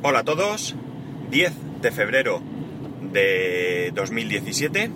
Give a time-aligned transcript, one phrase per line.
[0.00, 0.76] Hola a todos,
[1.32, 2.40] 10 de febrero
[3.12, 4.92] de 2017,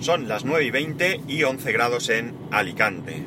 [0.00, 3.22] son las 9 y 20 y 11 grados en Alicante.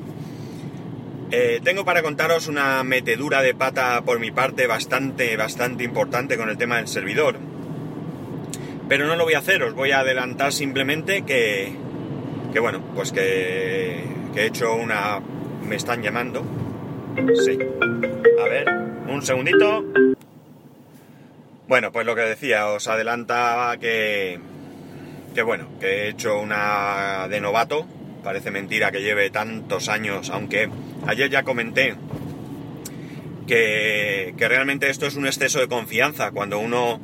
[1.29, 6.49] Eh, tengo para contaros una metedura de pata por mi parte bastante, bastante importante con
[6.49, 7.37] el tema del servidor.
[8.87, 11.71] Pero no lo voy a hacer, os voy a adelantar simplemente que,
[12.51, 14.03] que bueno, pues que,
[14.33, 15.19] que he hecho una...
[15.63, 16.43] me están llamando.
[17.45, 17.59] Sí.
[18.41, 18.67] A ver,
[19.07, 19.85] un segundito.
[21.69, 24.39] Bueno, pues lo que decía, os adelantaba que,
[25.35, 27.85] que bueno, que he hecho una de novato.
[28.23, 30.67] Parece mentira que lleve tantos años, aunque
[31.05, 31.95] ayer ya comenté
[33.45, 36.31] que, que realmente esto es un exceso de confianza.
[36.31, 36.99] Cuando uno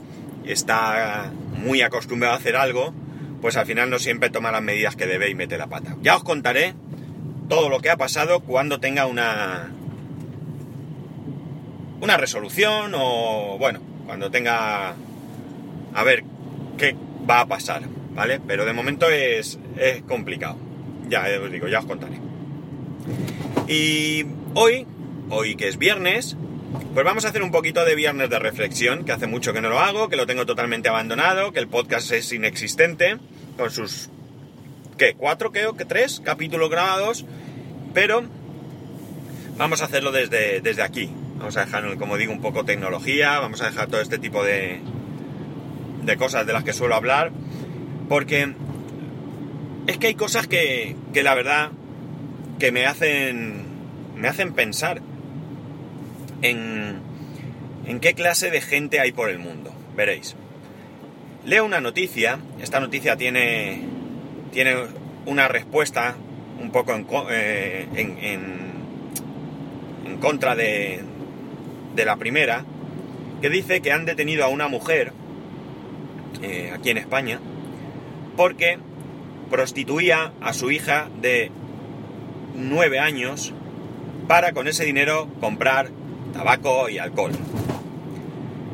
[0.45, 2.91] está muy acostumbrado a hacer algo,
[3.41, 5.95] pues al final no siempre toma las medidas que debe y mete la pata.
[6.01, 6.73] Ya os contaré
[7.49, 9.71] todo lo que ha pasado cuando tenga una
[12.01, 14.95] una resolución o bueno, cuando tenga
[15.93, 16.23] a ver
[16.77, 16.95] qué
[17.29, 18.39] va a pasar, ¿vale?
[18.45, 20.57] Pero de momento es, es complicado.
[21.09, 22.19] Ya os digo, ya os contaré.
[23.67, 24.85] Y hoy,
[25.29, 26.37] hoy que es viernes,
[26.93, 29.69] pues vamos a hacer un poquito de viernes de reflexión, que hace mucho que no
[29.69, 33.17] lo hago, que lo tengo totalmente abandonado, que el podcast es inexistente,
[33.57, 34.09] con sus,
[34.97, 35.13] ¿qué?
[35.13, 37.25] Cuatro, creo que tres capítulos grabados,
[37.93, 38.23] pero
[39.57, 43.61] vamos a hacerlo desde, desde aquí, Vamos a dejar, como digo, un poco tecnología, vamos
[43.61, 44.79] a dejar todo este tipo de,
[46.03, 47.31] de cosas de las que suelo hablar,
[48.07, 48.53] porque
[49.87, 51.71] es que hay cosas que, que la verdad
[52.59, 53.63] que me hacen,
[54.15, 55.01] me hacen pensar
[56.41, 56.99] en,
[57.85, 59.73] en qué clase de gente hay por el mundo.
[59.95, 60.35] Veréis.
[61.45, 63.81] Leo una noticia, esta noticia tiene,
[64.51, 64.75] tiene
[65.25, 66.15] una respuesta
[66.59, 68.71] un poco en, eh, en, en,
[70.07, 71.03] en contra de,
[71.95, 72.65] de la primera,
[73.41, 75.13] que dice que han detenido a una mujer
[76.41, 77.39] eh, aquí en España
[78.35, 78.77] porque
[79.49, 81.51] prostituía a su hija de
[82.55, 83.53] 9 años
[84.27, 85.89] para con ese dinero comprar
[86.33, 87.31] tabaco y alcohol.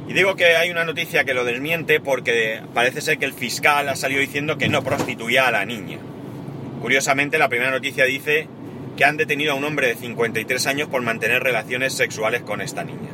[0.07, 3.87] Y digo que hay una noticia que lo desmiente porque parece ser que el fiscal
[3.87, 5.99] ha salido diciendo que no prostituía a la niña.
[6.81, 8.47] Curiosamente, la primera noticia dice
[8.95, 12.83] que han detenido a un hombre de 53 años por mantener relaciones sexuales con esta
[12.83, 13.09] niña.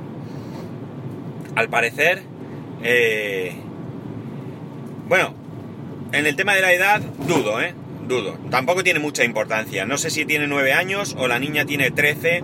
[1.56, 2.24] Al parecer,
[2.84, 3.56] eh,
[5.08, 5.34] bueno,
[6.12, 7.74] en el tema de la edad, dudo, ¿eh?
[8.08, 8.38] Dudo.
[8.50, 9.86] Tampoco tiene mucha importancia.
[9.86, 12.44] No sé si tiene 9 años o la niña tiene 13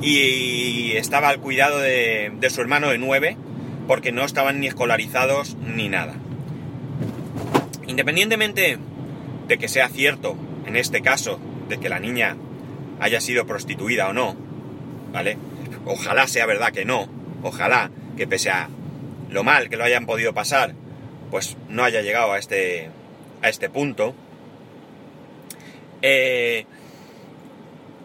[0.00, 3.36] y estaba al cuidado de, de su hermano de 9
[3.86, 6.14] porque no estaban ni escolarizados ni nada.
[7.86, 8.78] Independientemente
[9.46, 10.36] de que sea cierto,
[10.66, 12.36] en este caso, de que la niña
[13.00, 14.36] haya sido prostituida o no,
[15.12, 15.36] ¿vale?
[15.86, 17.08] Ojalá sea verdad que no,
[17.42, 18.68] ojalá que pese a
[19.30, 20.74] lo mal que lo hayan podido pasar,
[21.30, 22.90] pues no haya llegado a este,
[23.42, 24.14] a este punto.
[26.02, 26.66] Eh,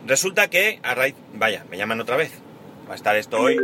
[0.08, 1.16] resulta que a raíz...
[1.34, 2.32] Vaya, me llaman otra vez.
[2.88, 3.58] Va a estar esto hoy.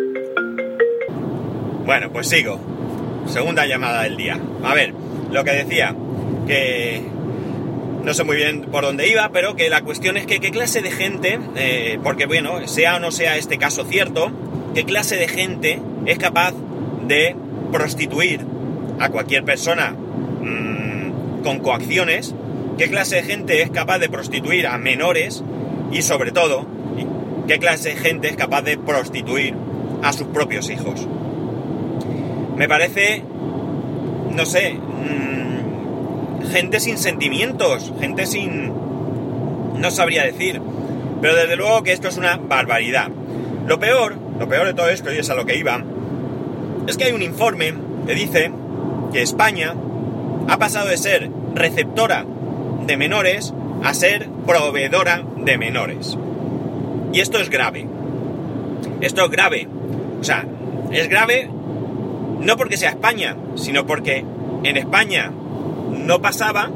[1.86, 2.60] Bueno, pues sigo.
[3.28, 4.40] Segunda llamada del día.
[4.64, 4.94] A ver,
[5.32, 5.96] lo que decía,
[6.46, 7.02] que
[8.06, 10.84] no sé muy bien por dónde iba, pero que la cuestión es que qué clase
[10.84, 14.32] de gente, eh, porque bueno, sea o no sea este caso cierto,
[14.76, 16.54] qué clase de gente es capaz
[17.08, 17.36] de
[17.72, 18.42] prostituir
[19.00, 22.36] a cualquier persona mmm, con coacciones,
[22.78, 25.44] qué clase de gente es capaz de prostituir a menores
[25.92, 26.68] y sobre todo,
[27.48, 29.56] qué clase de gente es capaz de prostituir
[30.04, 31.08] a sus propios hijos.
[32.56, 33.24] Me parece,
[34.32, 35.35] no sé, mmm,
[36.56, 38.72] gente sin sentimientos, gente sin...
[39.78, 40.62] no sabría decir,
[41.22, 43.10] pero desde luego que esto es una barbaridad.
[43.68, 45.84] Lo peor, lo peor de todo esto, y es a lo que iba,
[46.88, 47.74] es que hay un informe
[48.08, 48.52] que dice
[49.12, 49.76] que España
[50.48, 52.26] ha pasado de ser receptora
[52.86, 56.18] de menores a ser proveedora de menores.
[57.12, 57.86] Y esto es grave.
[59.02, 59.68] Esto es grave.
[60.22, 60.46] O sea,
[60.94, 61.50] es grave
[62.40, 64.24] no porque sea España, sino porque
[64.64, 65.34] en España
[66.06, 66.70] no pasaba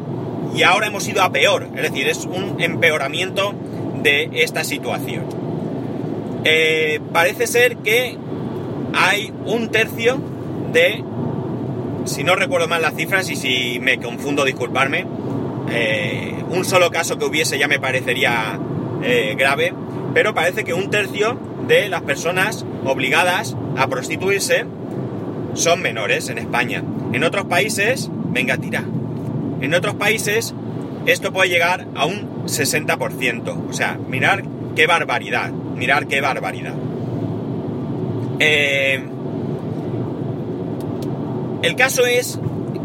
[0.56, 1.68] y ahora hemos ido a peor.
[1.76, 3.54] Es decir, es un empeoramiento
[4.02, 5.26] de esta situación.
[6.44, 8.18] Eh, parece ser que
[8.94, 10.20] hay un tercio
[10.72, 11.04] de,
[12.06, 15.06] si no recuerdo mal las cifras y si me confundo, disculparme,
[15.72, 18.60] eh, un solo caso que hubiese ya me parecería
[19.04, 19.74] eh, grave,
[20.14, 21.38] pero parece que un tercio
[21.68, 24.66] de las personas obligadas a prostituirse
[25.54, 26.84] son menores en España.
[27.14, 28.84] En otros países, venga, tira.
[29.62, 30.54] En otros países
[31.06, 33.70] esto puede llegar a un 60%.
[33.70, 34.44] O sea, mirar
[34.76, 36.74] qué barbaridad, mirar qué barbaridad.
[38.40, 39.04] Eh,
[41.62, 42.40] El caso es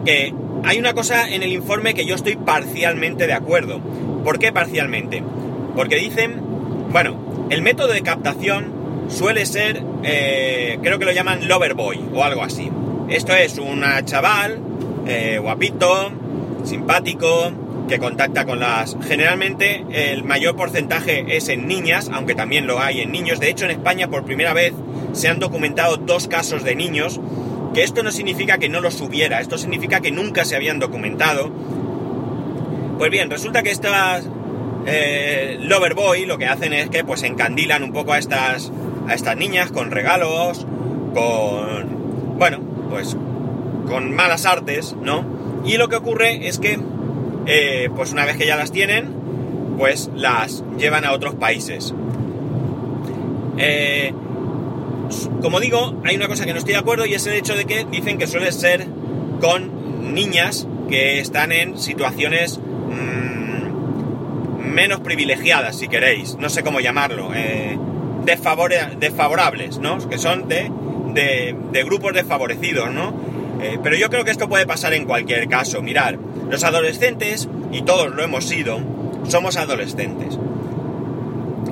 [0.05, 0.35] que
[0.65, 3.81] hay una cosa en el informe que yo estoy parcialmente de acuerdo.
[4.25, 5.23] ¿Por qué parcialmente?
[5.77, 6.41] Porque dicen,
[6.91, 8.73] bueno, el método de captación
[9.09, 12.69] suele ser, eh, creo que lo llaman Loverboy o algo así.
[13.09, 14.59] Esto es una chaval,
[15.07, 16.11] eh, guapito,
[16.65, 17.53] simpático,
[17.89, 18.97] que contacta con las...
[19.07, 23.41] Generalmente el mayor porcentaje es en niñas, aunque también lo hay en niños.
[23.41, 24.73] De hecho, en España por primera vez
[25.13, 27.21] se han documentado dos casos de niños,
[27.75, 31.51] que esto no significa que no los hubiera, esto significa que nunca se habían documentado.
[32.99, 34.29] Pues bien, resulta que estas
[34.87, 38.73] eh, Loverboy lo que hacen es que pues encandilan un poco a estas,
[39.09, 40.67] a estas niñas con regalos,
[41.15, 42.39] con...
[42.39, 42.61] bueno,
[42.91, 43.17] pues
[43.89, 45.34] con malas artes, ¿no?
[45.65, 46.79] Y lo que ocurre es que
[47.47, 49.13] eh, pues una vez que ya las tienen,
[49.79, 51.95] pues las llevan a otros países.
[53.59, 54.13] Eh,
[55.43, 57.65] como digo, hay una cosa que no estoy de acuerdo y es el hecho de
[57.67, 58.87] que dicen que suele ser
[59.41, 63.65] con niñas que están en situaciones mm,
[64.61, 67.79] menos privilegiadas, si queréis, no sé cómo llamarlo, eh,
[68.25, 69.99] desfavorables, ¿no?
[70.09, 70.71] Que son de,
[71.15, 73.15] de, grupos desfavorecidos, ¿no?
[73.83, 75.83] Pero yo creo que esto puede pasar en cualquier caso.
[75.83, 76.19] Mirar,
[76.51, 78.79] los adolescentes, y todos lo hemos sido,
[79.29, 80.39] somos adolescentes.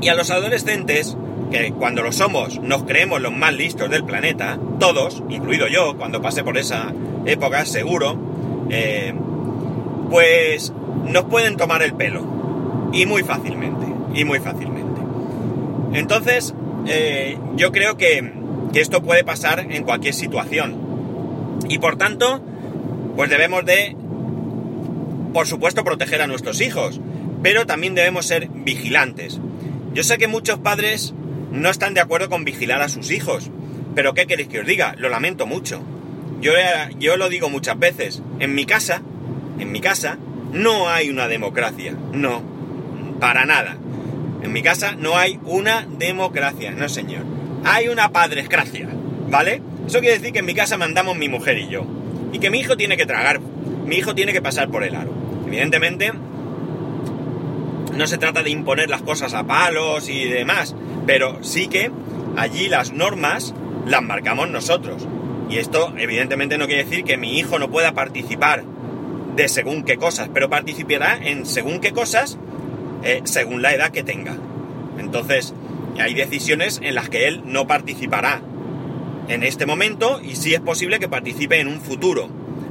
[0.00, 1.17] Y a los adolescentes,
[1.50, 6.23] que cuando lo somos nos creemos los más listos del planeta, todos, incluido yo, cuando
[6.23, 6.93] pasé por esa
[7.27, 8.17] época, seguro,
[8.71, 9.15] eh,
[10.11, 10.73] pues
[11.05, 12.23] nos pueden tomar el pelo.
[12.93, 15.00] Y muy fácilmente, y muy fácilmente.
[15.93, 16.55] Entonces,
[16.87, 18.33] eh, yo creo que,
[18.73, 20.81] que esto puede pasar en cualquier situación.
[21.73, 22.43] Y por tanto,
[23.17, 23.97] pues debemos de
[25.33, 27.01] por supuesto, proteger a nuestros hijos,
[27.43, 29.41] pero también debemos ser vigilantes.
[29.95, 31.15] Yo sé que muchos padres
[31.51, 33.51] no están de acuerdo con vigilar a sus hijos,
[33.95, 34.95] pero ¿qué queréis que os diga?
[34.99, 35.81] Lo lamento mucho.
[36.43, 36.53] Yo,
[36.99, 38.23] yo lo digo muchas veces.
[38.41, 39.01] En mi casa,
[39.59, 40.19] en mi casa,
[40.53, 41.97] no hay una democracia.
[42.13, 42.43] No,
[43.19, 43.79] para nada.
[44.43, 47.23] En mi casa no hay una democracia, no señor.
[47.65, 48.87] Hay una padrescracia,
[49.31, 49.63] ¿vale?
[49.87, 51.84] Eso quiere decir que en mi casa mandamos mi mujer y yo.
[52.32, 55.12] Y que mi hijo tiene que tragar, mi hijo tiene que pasar por el aro.
[55.46, 56.12] Evidentemente,
[57.94, 60.75] no se trata de imponer las cosas a palos y demás,
[61.06, 61.90] pero sí que
[62.37, 63.55] allí las normas
[63.87, 65.06] las marcamos nosotros.
[65.50, 68.64] Y esto evidentemente no quiere decir que mi hijo no pueda participar
[69.37, 72.38] de según qué cosas, pero participará en según qué cosas
[73.02, 74.37] eh, según la edad que tenga.
[74.99, 75.55] Entonces,
[75.99, 78.40] hay decisiones en las que él no participará
[79.29, 82.29] en este momento y sí es posible que participe en un futuro.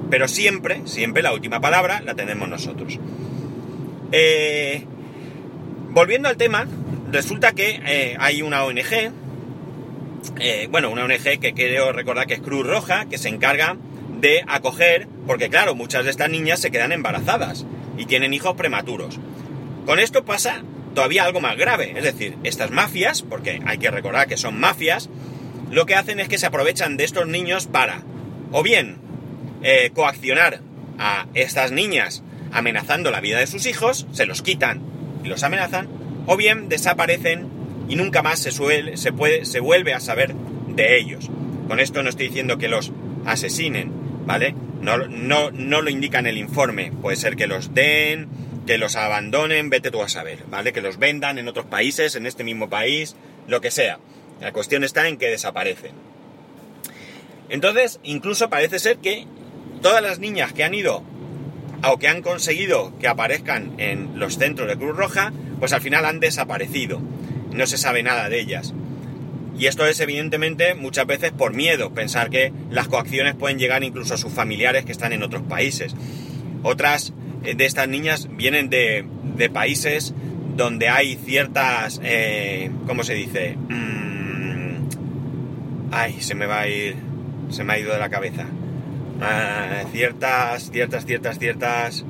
[0.10, 3.00] Pero siempre, siempre la última palabra la tenemos nosotros.
[4.12, 4.84] Eh,
[5.90, 6.68] volviendo al tema,
[7.12, 9.12] resulta que eh, hay una ONG,
[10.40, 13.78] eh, bueno, una ONG que quiero recordar que es Cruz Roja, que se encarga
[14.20, 17.66] de acoger, porque claro, muchas de estas niñas se quedan embarazadas
[17.98, 19.20] y tienen hijos prematuros.
[19.86, 20.62] Con esto pasa
[20.94, 25.10] todavía algo más grave, es decir, estas mafias, porque hay que recordar que son mafias,
[25.72, 28.04] lo que hacen es que se aprovechan de estos niños para,
[28.52, 28.98] o bien,
[29.64, 30.60] eh, coaccionar
[31.00, 34.82] a estas niñas amenazando la vida de sus hijos, se los quitan
[35.24, 35.88] y los amenazan,
[36.26, 37.48] o bien desaparecen
[37.88, 41.30] y nunca más se, suele, se, puede, se vuelve a saber de ellos.
[41.68, 42.92] Con esto no estoy diciendo que los
[43.26, 43.92] asesinen,
[44.26, 44.54] ¿vale?
[44.82, 46.92] No, no, no lo indica en el informe.
[47.02, 48.28] Puede ser que los den,
[48.68, 50.74] que los abandonen, vete tú a saber, ¿vale?
[50.74, 53.16] Que los vendan en otros países, en este mismo país,
[53.48, 54.00] lo que sea.
[54.42, 55.92] La cuestión está en que desaparecen.
[57.50, 59.26] Entonces, incluso parece ser que
[59.82, 61.04] todas las niñas que han ido
[61.84, 66.06] o que han conseguido que aparezcan en los centros de Cruz Roja, pues al final
[66.06, 67.02] han desaparecido.
[67.52, 68.74] No se sabe nada de ellas.
[69.60, 74.16] Y esto es evidentemente muchas veces por miedo, pensar que las coacciones pueden llegar incluso
[74.16, 75.94] a sus familiares que están en otros países.
[76.64, 79.06] Otras eh, de estas niñas vienen de,
[79.54, 80.14] países
[80.56, 83.56] donde hay ciertas, eh, ¿cómo se dice?
[83.56, 84.01] Mm,
[85.92, 86.96] ay, se me va a ir,
[87.50, 88.48] se me ha ido de la cabeza
[89.92, 92.06] ciertas, ciertas, ciertas, ciertas...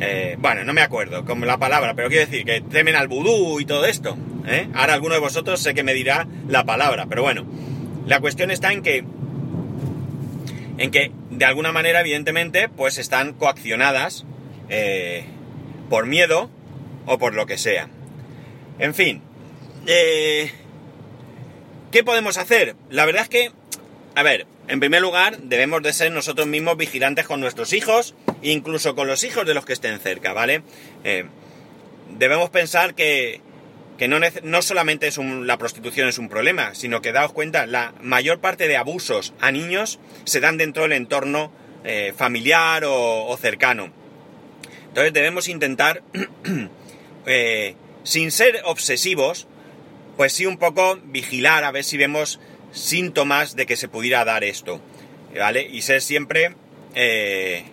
[0.00, 3.60] Eh, bueno, no me acuerdo como la palabra, pero quiero decir que temen al vudú
[3.60, 4.16] y todo esto.
[4.46, 4.68] ¿eh?
[4.74, 7.44] Ahora alguno de vosotros sé que me dirá la palabra, pero bueno,
[8.06, 9.04] la cuestión está en que,
[10.78, 14.26] en que de alguna manera, evidentemente, pues están coaccionadas
[14.68, 15.24] eh,
[15.88, 16.50] por miedo
[17.06, 17.88] o por lo que sea.
[18.80, 19.22] En fin,
[21.94, 22.74] ¿qué podemos hacer?
[22.90, 23.52] La verdad es que,
[24.16, 28.96] a ver, en primer lugar, debemos de ser nosotros mismos vigilantes con nuestros hijos, incluso
[28.96, 30.64] con los hijos de los que estén cerca, ¿vale?
[31.04, 31.26] Eh,
[32.18, 33.40] debemos pensar que,
[33.96, 37.94] que no, no solamente es la prostitución es un problema, sino que daos cuenta, la
[38.02, 41.52] mayor parte de abusos a niños se dan dentro del entorno
[41.84, 43.92] eh, familiar o, cercano.
[44.88, 46.02] Entonces debemos intentar,
[47.26, 49.46] eh, sin ser obsesivos,
[50.16, 52.40] pues sí un poco vigilar a ver si vemos
[52.72, 54.80] síntomas de que se pudiera dar esto,
[55.38, 55.62] ¿vale?
[55.62, 56.54] Y ser siempre,
[56.94, 57.64] eh,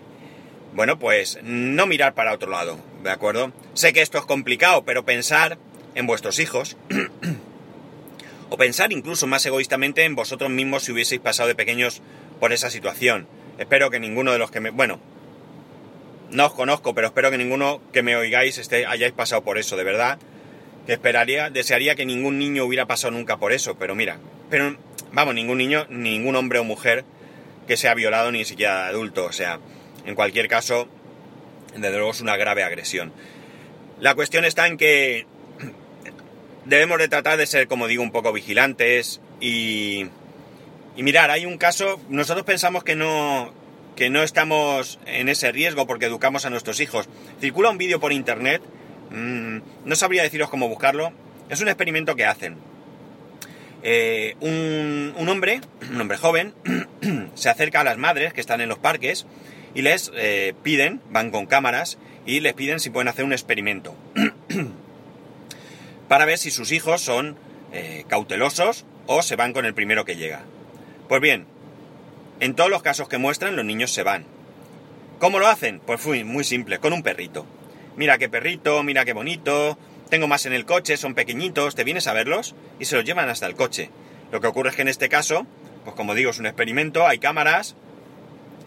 [0.74, 3.52] bueno, pues no mirar para otro lado, ¿de acuerdo?
[3.74, 5.58] Sé que esto es complicado, pero pensar
[5.96, 6.78] en vuestros hijos,
[8.50, 12.02] o pensar incluso más egoístamente en vosotros mismos si hubieseis pasado de pequeños
[12.40, 13.28] por esa situación.
[13.58, 14.72] Espero que ninguno de los que me...
[14.72, 15.00] Bueno,
[16.32, 19.78] no os conozco, pero espero que ninguno que me oigáis esté, hayáis pasado por eso,
[19.78, 20.20] de verdad.
[20.86, 24.18] Que esperaría, desearía que ningún niño hubiera pasado nunca por eso, pero mira,
[24.50, 24.78] pero
[25.12, 27.06] vamos, ningún niño, ningún hombre o mujer
[27.68, 29.60] que sea violado ni siquiera adulto, o sea,
[30.06, 30.88] en cualquier caso,
[31.76, 33.14] desde luego es una grave agresión.
[34.00, 35.28] La cuestión está en que
[36.66, 40.08] debemos de tratar de ser, como digo, un poco vigilantes y,
[40.96, 43.54] y mirar, hay un caso, nosotros pensamos que no,
[43.96, 47.08] que no estamos en ese riesgo porque educamos a nuestros hijos.
[47.40, 48.62] Circula un vídeo por internet,
[49.12, 51.12] mm, no sabría deciros cómo buscarlo,
[51.50, 52.56] es un experimento que hacen.
[53.84, 56.54] Eh, un, hombre, un hombre joven,
[57.36, 59.26] se acerca a las madres que están en los parques
[59.74, 63.96] y les eh, piden, van con cámaras y les piden si pueden hacer un experimento.
[66.08, 67.38] para ver si sus hijos son
[67.72, 70.44] eh, cautelosos o se van con el primero que llega.
[71.08, 71.46] Pues bien,
[72.42, 74.26] en todos los casos que muestran los niños se van.
[75.20, 75.80] ¿Cómo lo hacen?
[75.80, 77.46] Pues muy simple, con un perrito.
[77.96, 79.78] Mira qué perrito, mira qué bonito,
[80.10, 82.56] tengo más en el coche, son pequeñitos, ¿te vienes a verlos?
[82.80, 83.90] Y se los llevan hasta el coche.
[84.32, 85.46] Lo que ocurre es que en este caso,
[85.84, 87.76] pues como digo, es un experimento, hay cámaras,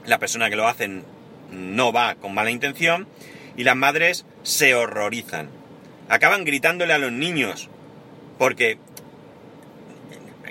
[0.07, 1.05] la persona que lo hacen
[1.51, 3.09] no va con mala intención
[3.57, 5.65] y las madres se horrorizan
[6.09, 7.69] acaban gritándole a los niños.
[8.39, 8.79] Porque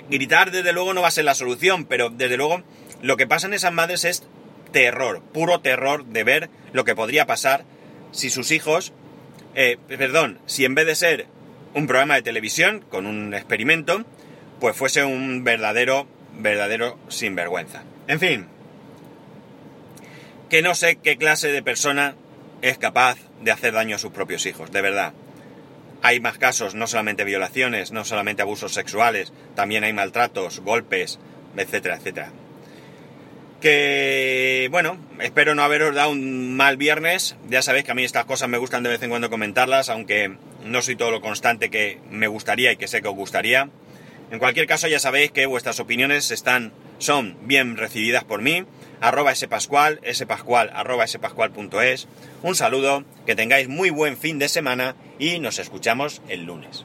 [0.08, 2.62] gritar desde luego no va a ser la solución, pero desde luego
[3.02, 4.24] lo que pasa en esas madres es
[4.72, 7.64] terror, puro terror de ver lo que podría pasar
[8.14, 8.94] si sus hijos,
[9.54, 11.26] eh, perdón, si en vez de ser
[11.74, 14.04] un programa de televisión con un experimento,
[14.60, 16.06] pues fuese un verdadero,
[16.38, 17.82] verdadero sinvergüenza.
[18.08, 18.46] En fin,
[20.48, 22.14] que no sé qué clase de persona
[22.62, 25.12] es capaz de hacer daño a sus propios hijos, de verdad
[26.04, 31.18] hay más casos, no solamente violaciones, no solamente abusos sexuales, también hay maltratos, golpes,
[31.56, 32.30] etcétera, etcétera.
[33.62, 37.36] Que, bueno, espero no haberos dado un mal viernes.
[37.48, 40.36] Ya sabéis que a mí estas cosas me gustan de vez en cuando comentarlas, aunque
[40.64, 43.68] no soy todo lo constante que me gustaría y que sé que os gustaría.
[44.30, 48.64] En cualquier caso, ya sabéis que vuestras opiniones están, son bien recibidas por mí.
[49.00, 52.08] Arroba spascual, spascual, arroba spascual.es.
[52.42, 56.84] Un saludo, que tengáis muy buen fin de semana y nos escuchamos el lunes.